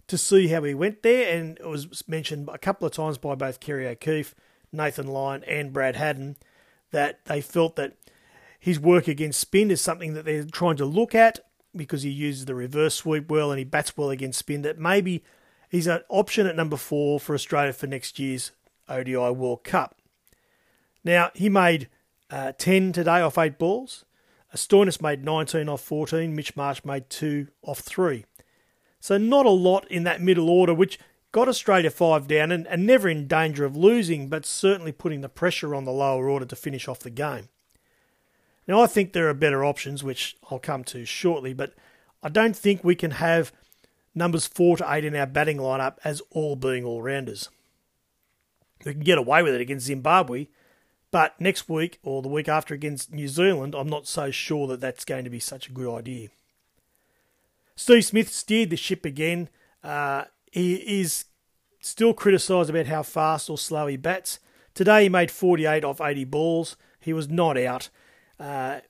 to 0.09 0.19
see 0.19 0.49
how 0.49 0.63
he 0.63 0.75
went 0.75 1.03
there, 1.03 1.37
and 1.37 1.59
it 1.59 1.67
was 1.67 2.07
mentioned 2.09 2.49
a 2.53 2.59
couple 2.59 2.87
of 2.87 2.93
times 2.93 3.19
by 3.19 3.35
both 3.35 3.61
Kerry 3.61 3.87
O'Keefe, 3.87 4.35
Nathan 4.73 5.07
Lyon, 5.07 5.45
and 5.45 5.73
Brad 5.73 5.97
Haddin 5.97 6.37
that 6.91 7.25
they 7.25 7.41
felt 7.41 7.77
that 7.77 7.95
his 8.59 8.79
work 8.79 9.09
against 9.09 9.41
spin 9.41 9.71
is 9.71 9.81
something 9.81 10.15
that 10.15 10.25
they're 10.25 10.45
trying 10.45 10.77
to 10.77 10.85
look 10.85 11.15
at 11.15 11.41
because 11.75 12.03
he 12.03 12.11
uses 12.11 12.45
the 12.45 12.55
reverse 12.55 12.95
sweep 12.95 13.31
well 13.31 13.51
and 13.51 13.59
he 13.59 13.65
bats 13.65 13.97
well 13.97 14.11
against 14.11 14.39
spin. 14.39 14.63
That 14.63 14.79
maybe 14.79 15.25
he's 15.69 15.87
an 15.87 16.03
option 16.09 16.47
at 16.47 16.55
number 16.55 16.77
four 16.77 17.19
for 17.19 17.35
Australia 17.35 17.73
for 17.73 17.87
next 17.87 18.19
year's 18.19 18.53
ODI 18.89 19.17
World 19.17 19.65
Cup. 19.65 19.97
Now, 21.03 21.31
he 21.35 21.49
made 21.49 21.89
uh, 22.31 22.53
10 22.57 22.93
today 22.93 23.21
off 23.21 23.39
8 23.39 23.59
balls. 23.59 24.05
Stoinis 24.55 25.03
made 25.03 25.25
19 25.25 25.69
off 25.69 25.81
14. 25.81 26.35
Mitch 26.35 26.55
Marsh 26.55 26.85
made 26.85 27.09
2 27.11 27.49
off 27.63 27.81
3. 27.81 28.25
So, 29.01 29.19
not 29.19 29.47
a 29.47 29.51
lot 29.51 29.91
in 29.91 30.05
that 30.05 30.21
middle 30.21 30.49
order, 30.49 30.75
which 30.75 30.99
got 31.33 31.49
Australia 31.49 31.91
five 31.91 32.29
down 32.29 32.53
and, 32.53 32.67
and 32.69 32.87
never 32.87 33.09
in 33.09 33.27
danger 33.27 33.65
of 33.65 33.77
losing, 33.77 34.29
but 34.29 34.47
certainly 34.47 34.93
putting 34.93 35.23
the 35.23 35.29
pressure 35.29 35.75
on 35.75 35.85
the 35.85 35.93
lower 35.93 36.29
order 36.29 36.45
to 36.45 36.57
finish 36.57 36.87
off 36.87 37.01
the 37.01 37.11
game. 37.11 37.49
Now, 38.69 38.81
I 38.81 38.87
think 38.87 39.13
there 39.13 39.29
are 39.29 39.35
better 39.35 39.65
options, 39.65 40.05
which 40.05 40.37
I'll 40.51 40.59
come 40.59 40.85
to 40.85 41.05
shortly, 41.05 41.53
but 41.53 41.75
I 42.23 42.29
don't 42.29 42.57
think 42.57 42.85
we 42.85 42.95
can 42.95 43.13
have 43.13 43.51
numbers 44.15 44.47
four 44.47 44.77
to 44.77 44.93
eight 44.93 45.05
in 45.05 45.17
our 45.17 45.27
batting 45.27 45.57
lineup 45.57 45.97
as 46.05 46.23
all 46.31 46.55
being 46.55 46.85
all 46.85 47.03
rounders. 47.03 47.49
We 48.85 48.93
can 48.93 49.03
get 49.03 49.19
away 49.19 49.43
with 49.43 49.55
it 49.55 49.61
against 49.61 49.87
Zimbabwe, 49.87 50.49
but 51.11 51.41
next 51.41 51.69
week 51.69 51.99
or 52.03 52.23
the 52.23 52.29
week 52.29 52.49
after 52.49 52.75
against 52.75 53.13
New 53.13 53.29
Zealand, 53.29 53.75
I'm 53.75 53.89
not 53.89 54.07
so 54.07 54.31
sure 54.31 54.67
that 54.69 54.81
that's 54.81 55.05
going 55.05 55.25
to 55.25 55.31
be 55.31 55.41
such 55.41 55.69
a 55.69 55.73
good 55.73 55.93
idea. 55.93 56.29
Steve 57.75 58.05
Smith 58.05 58.33
steered 58.33 58.71
the 58.71 58.77
ship 58.77 59.05
again. 59.05 59.49
Uh, 59.83 60.25
he 60.53 60.75
is 61.01 61.25
still 61.81 62.15
criticised 62.15 62.71
about 62.71 62.87
how 62.87 63.03
fast 63.03 63.51
or 63.51 63.59
slow 63.59 63.87
he 63.87 63.97
bats. 63.97 64.39
Today 64.75 65.05
he 65.05 65.09
made 65.09 65.31
48 65.31 65.83
off 65.83 66.01
80 66.01 66.25
balls. 66.25 66.77
He 67.01 67.13
was 67.13 67.29
not 67.29 67.59
out. 67.59 67.89
Uh, 68.39 68.81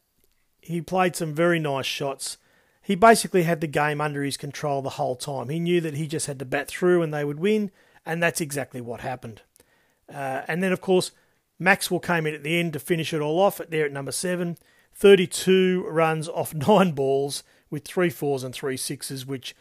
he 0.61 0.81
played 0.81 1.17
some 1.17 1.33
very 1.33 1.61
nice 1.61 1.87
shots. 1.87 2.37
He 2.83 2.97
basically 2.97 3.45
had 3.45 3.61
the 3.61 3.69
game 3.69 4.01
under 4.01 4.25
his 4.25 4.37
control 4.37 4.83
the 4.83 4.91
whole 4.91 5.15
time. 5.15 5.49
He 5.49 5.61
knew 5.61 5.81
that 5.81 5.95
he 5.95 6.09
just 6.09 6.27
had 6.27 6.41
to 6.41 6.45
bat 6.45 6.67
through 6.67 7.01
and 7.01 7.15
they 7.15 7.25
would 7.25 7.39
win, 7.39 7.71
and 8.05 8.21
that's 8.21 8.41
exactly 8.41 8.81
what 8.81 9.01
happened. 9.01 9.43
Uh, 10.13 10.43
and 10.49 10.63
then, 10.65 10.73
of 10.73 10.81
course, 10.81 11.13
Maxwell 11.61 12.01
came 12.01 12.27
in 12.27 12.35
at 12.35 12.43
the 12.43 12.59
end 12.59 12.73
to 12.73 12.81
finish 12.81 13.15
it 13.15 13.21
all 13.21 13.39
off 13.39 13.61
there 13.69 13.87
at 13.87 13.93
number 13.93 14.11
seven. 14.11 14.59
32 14.95 15.87
runs 15.89 16.29
off 16.29 16.53
nine 16.69 16.91
balls 16.91 17.45
with 17.71 17.85
three 17.85 18.11
fours 18.11 18.43
and 18.43 18.53
three 18.53 18.77
sixes, 18.77 19.25
which 19.25 19.55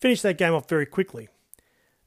finished 0.00 0.22
that 0.22 0.38
game 0.38 0.54
off 0.54 0.66
very 0.66 0.86
quickly. 0.86 1.28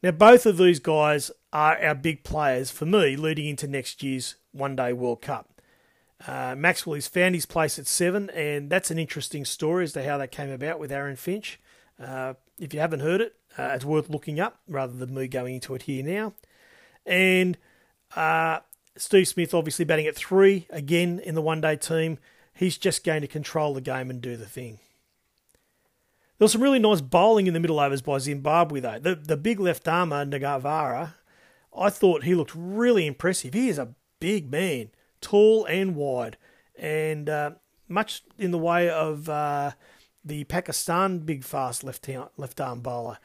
Now, 0.06 0.12
both 0.12 0.46
of 0.46 0.58
these 0.58 0.80
guys 0.80 1.32
are 1.52 1.84
our 1.84 1.96
big 1.96 2.24
players 2.24 2.70
for 2.70 2.86
me 2.86 3.16
leading 3.16 3.48
into 3.48 3.66
next 3.66 4.04
year's 4.04 4.36
One 4.52 4.76
Day 4.76 4.94
World 4.94 5.20
Cup. 5.20 5.60
Uh, 6.28 6.54
Maxwell 6.56 6.94
has 6.94 7.08
found 7.08 7.34
his 7.34 7.48
place 7.48 7.80
at 7.80 7.88
seven, 7.88 8.30
and 8.30 8.70
that's 8.70 8.92
an 8.92 9.00
interesting 9.00 9.46
story 9.46 9.84
as 9.84 9.94
to 9.94 10.04
how 10.04 10.20
that 10.20 10.32
came 10.32 10.52
about 10.52 10.80
with 10.80 10.92
Aaron 10.92 11.16
Finch. 11.16 11.60
Uh, 12.00 12.36
if 12.60 12.72
you 12.72 12.80
haven't 12.80 13.00
heard 13.00 13.20
it, 13.20 13.34
uh, 13.58 13.72
it's 13.74 13.84
worth 13.84 14.08
looking 14.08 14.40
up 14.40 14.60
rather 14.68 14.94
than 14.94 15.12
me 15.12 15.28
going 15.28 15.56
into 15.56 15.74
it 15.74 15.82
here 15.82 16.04
now. 16.04 16.34
And 17.08 17.58
uh, 18.16 18.60
Steve 18.96 19.28
Smith, 19.28 19.56
obviously 19.56 19.86
batting 19.86 20.06
at 20.06 20.16
three 20.16 20.68
again 20.70 21.18
in 21.18 21.34
the 21.34 21.42
one 21.42 21.62
day 21.62 21.78
team. 21.78 22.20
He's 22.54 22.78
just 22.78 23.04
going 23.04 23.22
to 23.22 23.28
control 23.28 23.74
the 23.74 23.82
game 23.82 24.12
and 24.12 24.22
do 24.22 24.38
the 24.38 24.46
thing. 24.46 24.78
There 26.38 26.46
was 26.46 26.52
some 26.52 26.64
really 26.64 26.80
nice 26.80 27.02
bowling 27.02 27.48
in 27.48 27.54
the 27.54 27.60
middle 27.60 27.80
overs 27.80 28.02
by 28.02 28.18
Zimbabwe, 28.18 28.82
though. 28.82 29.00
The, 29.00 29.16
the 29.16 29.38
big 29.38 29.60
left 29.60 29.88
armer, 29.88 30.26
Ngarava, 30.26 31.14
I 31.78 31.90
thought 31.90 32.24
he 32.24 32.36
looked 32.36 32.54
really 32.56 33.06
impressive. 33.06 33.54
He 33.54 33.70
is 33.70 33.78
a 33.78 33.94
big 34.20 34.52
man, 34.52 34.90
tall 35.22 35.66
and 35.66 35.96
wide. 35.96 36.38
And 36.78 37.30
uh, 37.30 37.52
much 37.88 38.24
in 38.38 38.52
the 38.52 38.58
way 38.58 38.90
of 38.90 39.30
uh, 39.30 39.72
the 40.24 40.44
Pakistan 40.46 41.20
big 41.20 41.44
fast 41.44 41.84
left 41.84 42.10
left 42.38 42.60
arm 42.60 42.82
bowler. 42.82 43.18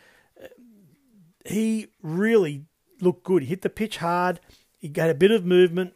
He 1.44 1.88
really 2.02 2.66
looked 3.00 3.24
good. 3.24 3.42
He 3.42 3.48
hit 3.48 3.62
the 3.62 3.70
pitch 3.70 3.96
hard. 3.96 4.40
He 4.78 4.92
had 4.94 5.10
a 5.10 5.14
bit 5.14 5.30
of 5.30 5.44
movement. 5.44 5.94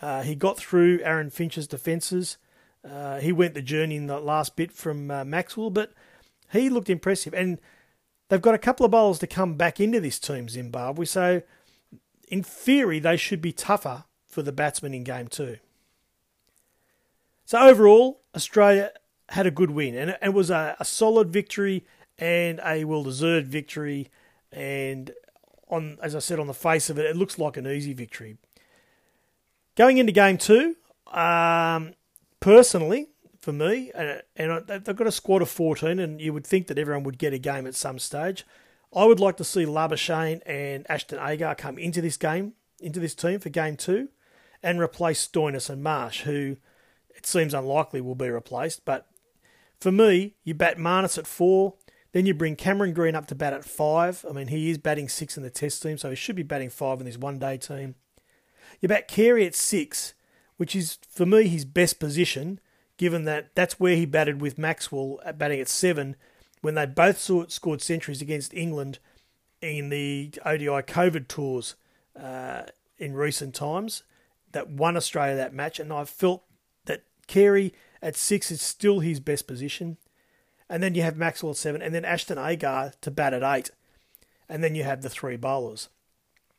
Uh, 0.00 0.22
he 0.22 0.34
got 0.34 0.56
through 0.56 1.00
Aaron 1.02 1.30
Finch's 1.30 1.66
defences. 1.66 2.38
Uh, 2.84 3.18
he 3.18 3.32
went 3.32 3.54
the 3.54 3.62
journey 3.62 3.96
in 3.96 4.06
the 4.06 4.20
last 4.20 4.56
bit 4.56 4.72
from 4.72 5.10
uh, 5.10 5.24
Maxwell, 5.24 5.70
but 5.70 5.92
he 6.52 6.68
looked 6.68 6.90
impressive. 6.90 7.34
And 7.34 7.58
they've 8.28 8.42
got 8.42 8.54
a 8.54 8.58
couple 8.58 8.84
of 8.84 8.92
bowlers 8.92 9.18
to 9.20 9.26
come 9.26 9.54
back 9.54 9.80
into 9.80 10.00
this 10.00 10.18
team, 10.18 10.48
Zimbabwe. 10.48 11.04
So, 11.04 11.42
in 12.28 12.42
theory, 12.42 12.98
they 12.98 13.16
should 13.16 13.40
be 13.40 13.52
tougher 13.52 14.04
for 14.26 14.42
the 14.42 14.52
batsmen 14.52 14.94
in 14.94 15.04
game 15.04 15.28
two. 15.28 15.58
So, 17.44 17.60
overall, 17.60 18.22
Australia 18.34 18.92
had 19.30 19.46
a 19.46 19.50
good 19.50 19.70
win, 19.70 19.94
and 19.94 20.16
it 20.22 20.34
was 20.34 20.50
a, 20.50 20.76
a 20.78 20.84
solid 20.84 21.30
victory 21.30 21.84
and 22.18 22.60
a 22.64 22.84
well 22.84 23.02
deserved 23.02 23.48
victory. 23.48 24.10
And 24.52 25.12
on, 25.68 25.98
as 26.02 26.14
I 26.14 26.20
said, 26.20 26.38
on 26.38 26.46
the 26.46 26.54
face 26.54 26.90
of 26.90 26.98
it, 26.98 27.06
it 27.06 27.16
looks 27.16 27.38
like 27.38 27.56
an 27.56 27.66
easy 27.66 27.92
victory. 27.92 28.36
Going 29.76 29.98
into 29.98 30.12
game 30.12 30.38
two, 30.38 30.76
um, 31.12 31.94
personally, 32.40 33.08
for 33.46 33.52
me, 33.52 33.92
and, 33.94 34.20
they've 34.66 34.96
got 34.96 35.06
a 35.06 35.12
squad 35.12 35.40
of 35.40 35.48
14, 35.48 36.00
and 36.00 36.20
you 36.20 36.32
would 36.32 36.44
think 36.44 36.66
that 36.66 36.78
everyone 36.78 37.04
would 37.04 37.16
get 37.16 37.32
a 37.32 37.38
game 37.38 37.64
at 37.64 37.76
some 37.76 37.96
stage. 37.96 38.44
I 38.92 39.04
would 39.04 39.20
like 39.20 39.36
to 39.36 39.44
see 39.44 39.64
Labuschagne 39.64 40.40
and 40.44 40.84
Ashton 40.90 41.20
Agar 41.20 41.54
come 41.54 41.78
into 41.78 42.00
this 42.00 42.16
game, 42.16 42.54
into 42.80 42.98
this 42.98 43.14
team 43.14 43.38
for 43.38 43.48
game 43.48 43.76
two, 43.76 44.08
and 44.64 44.80
replace 44.80 45.24
Stoinis 45.24 45.70
and 45.70 45.80
Marsh, 45.80 46.22
who 46.22 46.56
it 47.14 47.24
seems 47.24 47.54
unlikely 47.54 48.00
will 48.00 48.16
be 48.16 48.30
replaced. 48.30 48.84
But 48.84 49.06
for 49.80 49.92
me, 49.92 50.34
you 50.42 50.52
bat 50.52 50.76
Marnus 50.76 51.16
at 51.16 51.28
four, 51.28 51.74
then 52.10 52.26
you 52.26 52.34
bring 52.34 52.56
Cameron 52.56 52.94
Green 52.94 53.14
up 53.14 53.28
to 53.28 53.36
bat 53.36 53.52
at 53.52 53.64
five. 53.64 54.24
I 54.28 54.32
mean, 54.32 54.48
he 54.48 54.70
is 54.70 54.78
batting 54.78 55.08
six 55.08 55.36
in 55.36 55.44
the 55.44 55.50
test 55.50 55.84
team, 55.84 55.98
so 55.98 56.10
he 56.10 56.16
should 56.16 56.34
be 56.34 56.42
batting 56.42 56.70
five 56.70 56.98
in 56.98 57.06
this 57.06 57.16
one 57.16 57.38
day 57.38 57.58
team. 57.58 57.94
You 58.80 58.88
bat 58.88 59.06
Carey 59.06 59.46
at 59.46 59.54
six, 59.54 60.14
which 60.56 60.74
is, 60.74 60.98
for 61.08 61.24
me, 61.26 61.46
his 61.46 61.64
best 61.64 62.00
position, 62.00 62.58
given 62.96 63.24
that 63.24 63.54
that's 63.54 63.78
where 63.78 63.96
he 63.96 64.06
batted 64.06 64.40
with 64.40 64.58
Maxwell 64.58 65.20
at 65.24 65.38
batting 65.38 65.60
at 65.60 65.68
seven 65.68 66.16
when 66.60 66.74
they 66.74 66.86
both 66.86 67.18
scored 67.50 67.82
centuries 67.82 68.22
against 68.22 68.54
England 68.54 68.98
in 69.60 69.88
the 69.88 70.32
ODI 70.44 70.82
COVID 70.82 71.28
tours 71.28 71.74
uh, 72.20 72.62
in 72.98 73.14
recent 73.14 73.54
times 73.54 74.02
that 74.52 74.68
won 74.68 74.96
Australia 74.96 75.36
that 75.36 75.54
match. 75.54 75.78
And 75.78 75.92
I 75.92 76.04
felt 76.04 76.44
that 76.86 77.02
Carey 77.26 77.74
at 78.02 78.16
six 78.16 78.50
is 78.50 78.62
still 78.62 79.00
his 79.00 79.20
best 79.20 79.46
position. 79.46 79.98
And 80.68 80.82
then 80.82 80.94
you 80.94 81.02
have 81.02 81.16
Maxwell 81.16 81.50
at 81.50 81.56
seven, 81.56 81.80
and 81.80 81.94
then 81.94 82.04
Ashton 82.04 82.38
Agar 82.38 82.92
to 83.00 83.10
bat 83.10 83.32
at 83.32 83.44
eight. 83.44 83.70
And 84.48 84.64
then 84.64 84.74
you 84.74 84.82
have 84.82 85.02
the 85.02 85.10
three 85.10 85.36
bowlers. 85.36 85.88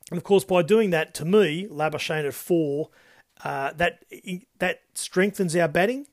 And 0.10 0.18
of 0.18 0.24
course, 0.24 0.46
by 0.46 0.62
doing 0.62 0.92
that, 0.92 1.14
to 1.16 1.26
me, 1.26 1.68
Labuschagne 1.68 2.26
at 2.26 2.34
four, 2.34 2.90
uh, 3.44 3.74
that 3.74 4.06
that 4.60 4.82
strengthens 4.94 5.56
our 5.56 5.68
batting. 5.68 6.08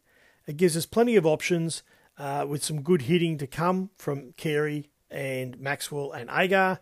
It 0.46 0.56
gives 0.56 0.76
us 0.76 0.86
plenty 0.86 1.16
of 1.16 1.26
options 1.26 1.82
uh, 2.18 2.46
with 2.48 2.64
some 2.64 2.82
good 2.82 3.02
hitting 3.02 3.38
to 3.38 3.46
come 3.46 3.90
from 3.96 4.32
Carey 4.36 4.90
and 5.10 5.58
Maxwell 5.58 6.12
and 6.12 6.28
Agar. 6.30 6.80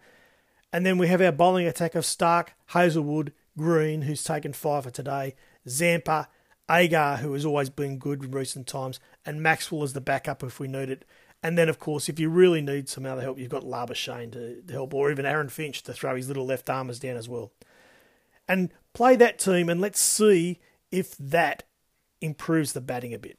And 0.73 0.87
then 0.87 0.99
we 0.99 1.09
have 1.09 1.21
our 1.21 1.33
bowling 1.33 1.67
attack 1.67 1.95
of 1.95 2.07
Stark, 2.07 2.55
Hazlewood, 2.67 3.33
Green, 3.57 4.03
who's 4.03 4.25
taken 4.25 4.53
five 4.53 4.85
for 4.85 4.91
today, 4.91 5.35
Zampa, 5.69 6.29
Agar, 6.71 7.19
who 7.19 7.33
has 7.35 7.45
always 7.45 7.69
been 7.69 7.99
good 7.99 8.25
in 8.25 8.31
recent 8.31 8.67
times, 8.67 8.99
and 9.27 9.43
Maxwell 9.43 9.83
as 9.83 9.93
the 9.93 10.01
backup 10.01 10.43
if 10.43 10.59
we 10.59 10.69
need 10.69 10.89
it. 10.89 11.05
And 11.43 11.59
then, 11.59 11.69
of 11.69 11.79
course, 11.79 12.09
if 12.09 12.19
you 12.19 12.31
really 12.31 12.63
need 12.63 12.89
some 12.89 13.05
other 13.05 13.21
help, 13.21 13.39
you've 13.39 13.51
got 13.51 13.65
Labuschagne 13.65 14.33
to, 14.33 14.63
to 14.63 14.73
help, 14.73 14.95
or 14.95 15.11
even 15.11 15.27
Aaron 15.27 15.49
Finch 15.49 15.83
to 15.83 15.93
throw 15.93 16.17
his 16.17 16.29
little 16.29 16.47
left 16.47 16.71
armers 16.71 17.01
down 17.01 17.17
as 17.17 17.29
well. 17.29 17.53
And 18.49 18.73
play 18.95 19.17
that 19.17 19.39
team, 19.39 19.69
and 19.69 19.81
let's 19.81 20.01
see 20.01 20.61
if 20.91 21.17
that 21.19 21.65
improves 22.21 22.73
the 22.73 22.81
batting 22.81 23.13
a 23.13 23.19
bit. 23.19 23.39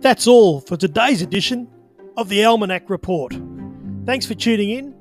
That's 0.00 0.26
all 0.26 0.60
for 0.60 0.76
today's 0.78 1.20
edition 1.20 1.68
of 2.16 2.30
the 2.30 2.42
Almanac 2.42 2.88
Report. 2.88 3.38
Thanks 4.06 4.24
for 4.24 4.32
tuning 4.32 4.70
in, 4.70 4.94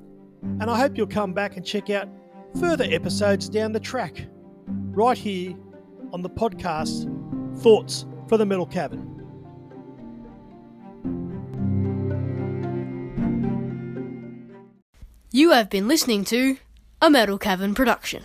and 0.60 0.64
I 0.70 0.78
hope 0.78 0.98
you'll 0.98 1.08
come 1.08 1.34
back 1.34 1.56
and 1.56 1.66
check 1.66 1.90
out 1.90 2.10
further 2.60 2.86
episodes 2.90 3.48
down 3.48 3.72
the 3.72 3.80
track, 3.80 4.28
right 4.68 5.18
here 5.18 5.56
on 6.12 6.24
the 6.24 6.30
podcast 6.30 7.10
Thoughts 7.60 8.06
for 8.28 8.38
the 8.38 8.46
Metal 8.46 8.66
Cavern. 8.66 9.17
You 15.38 15.52
have 15.52 15.70
been 15.70 15.88
listening 15.88 16.26
to 16.34 16.58
a 17.00 17.12
Metal 17.12 17.38
Cavern 17.38 17.76
production. 17.76 18.24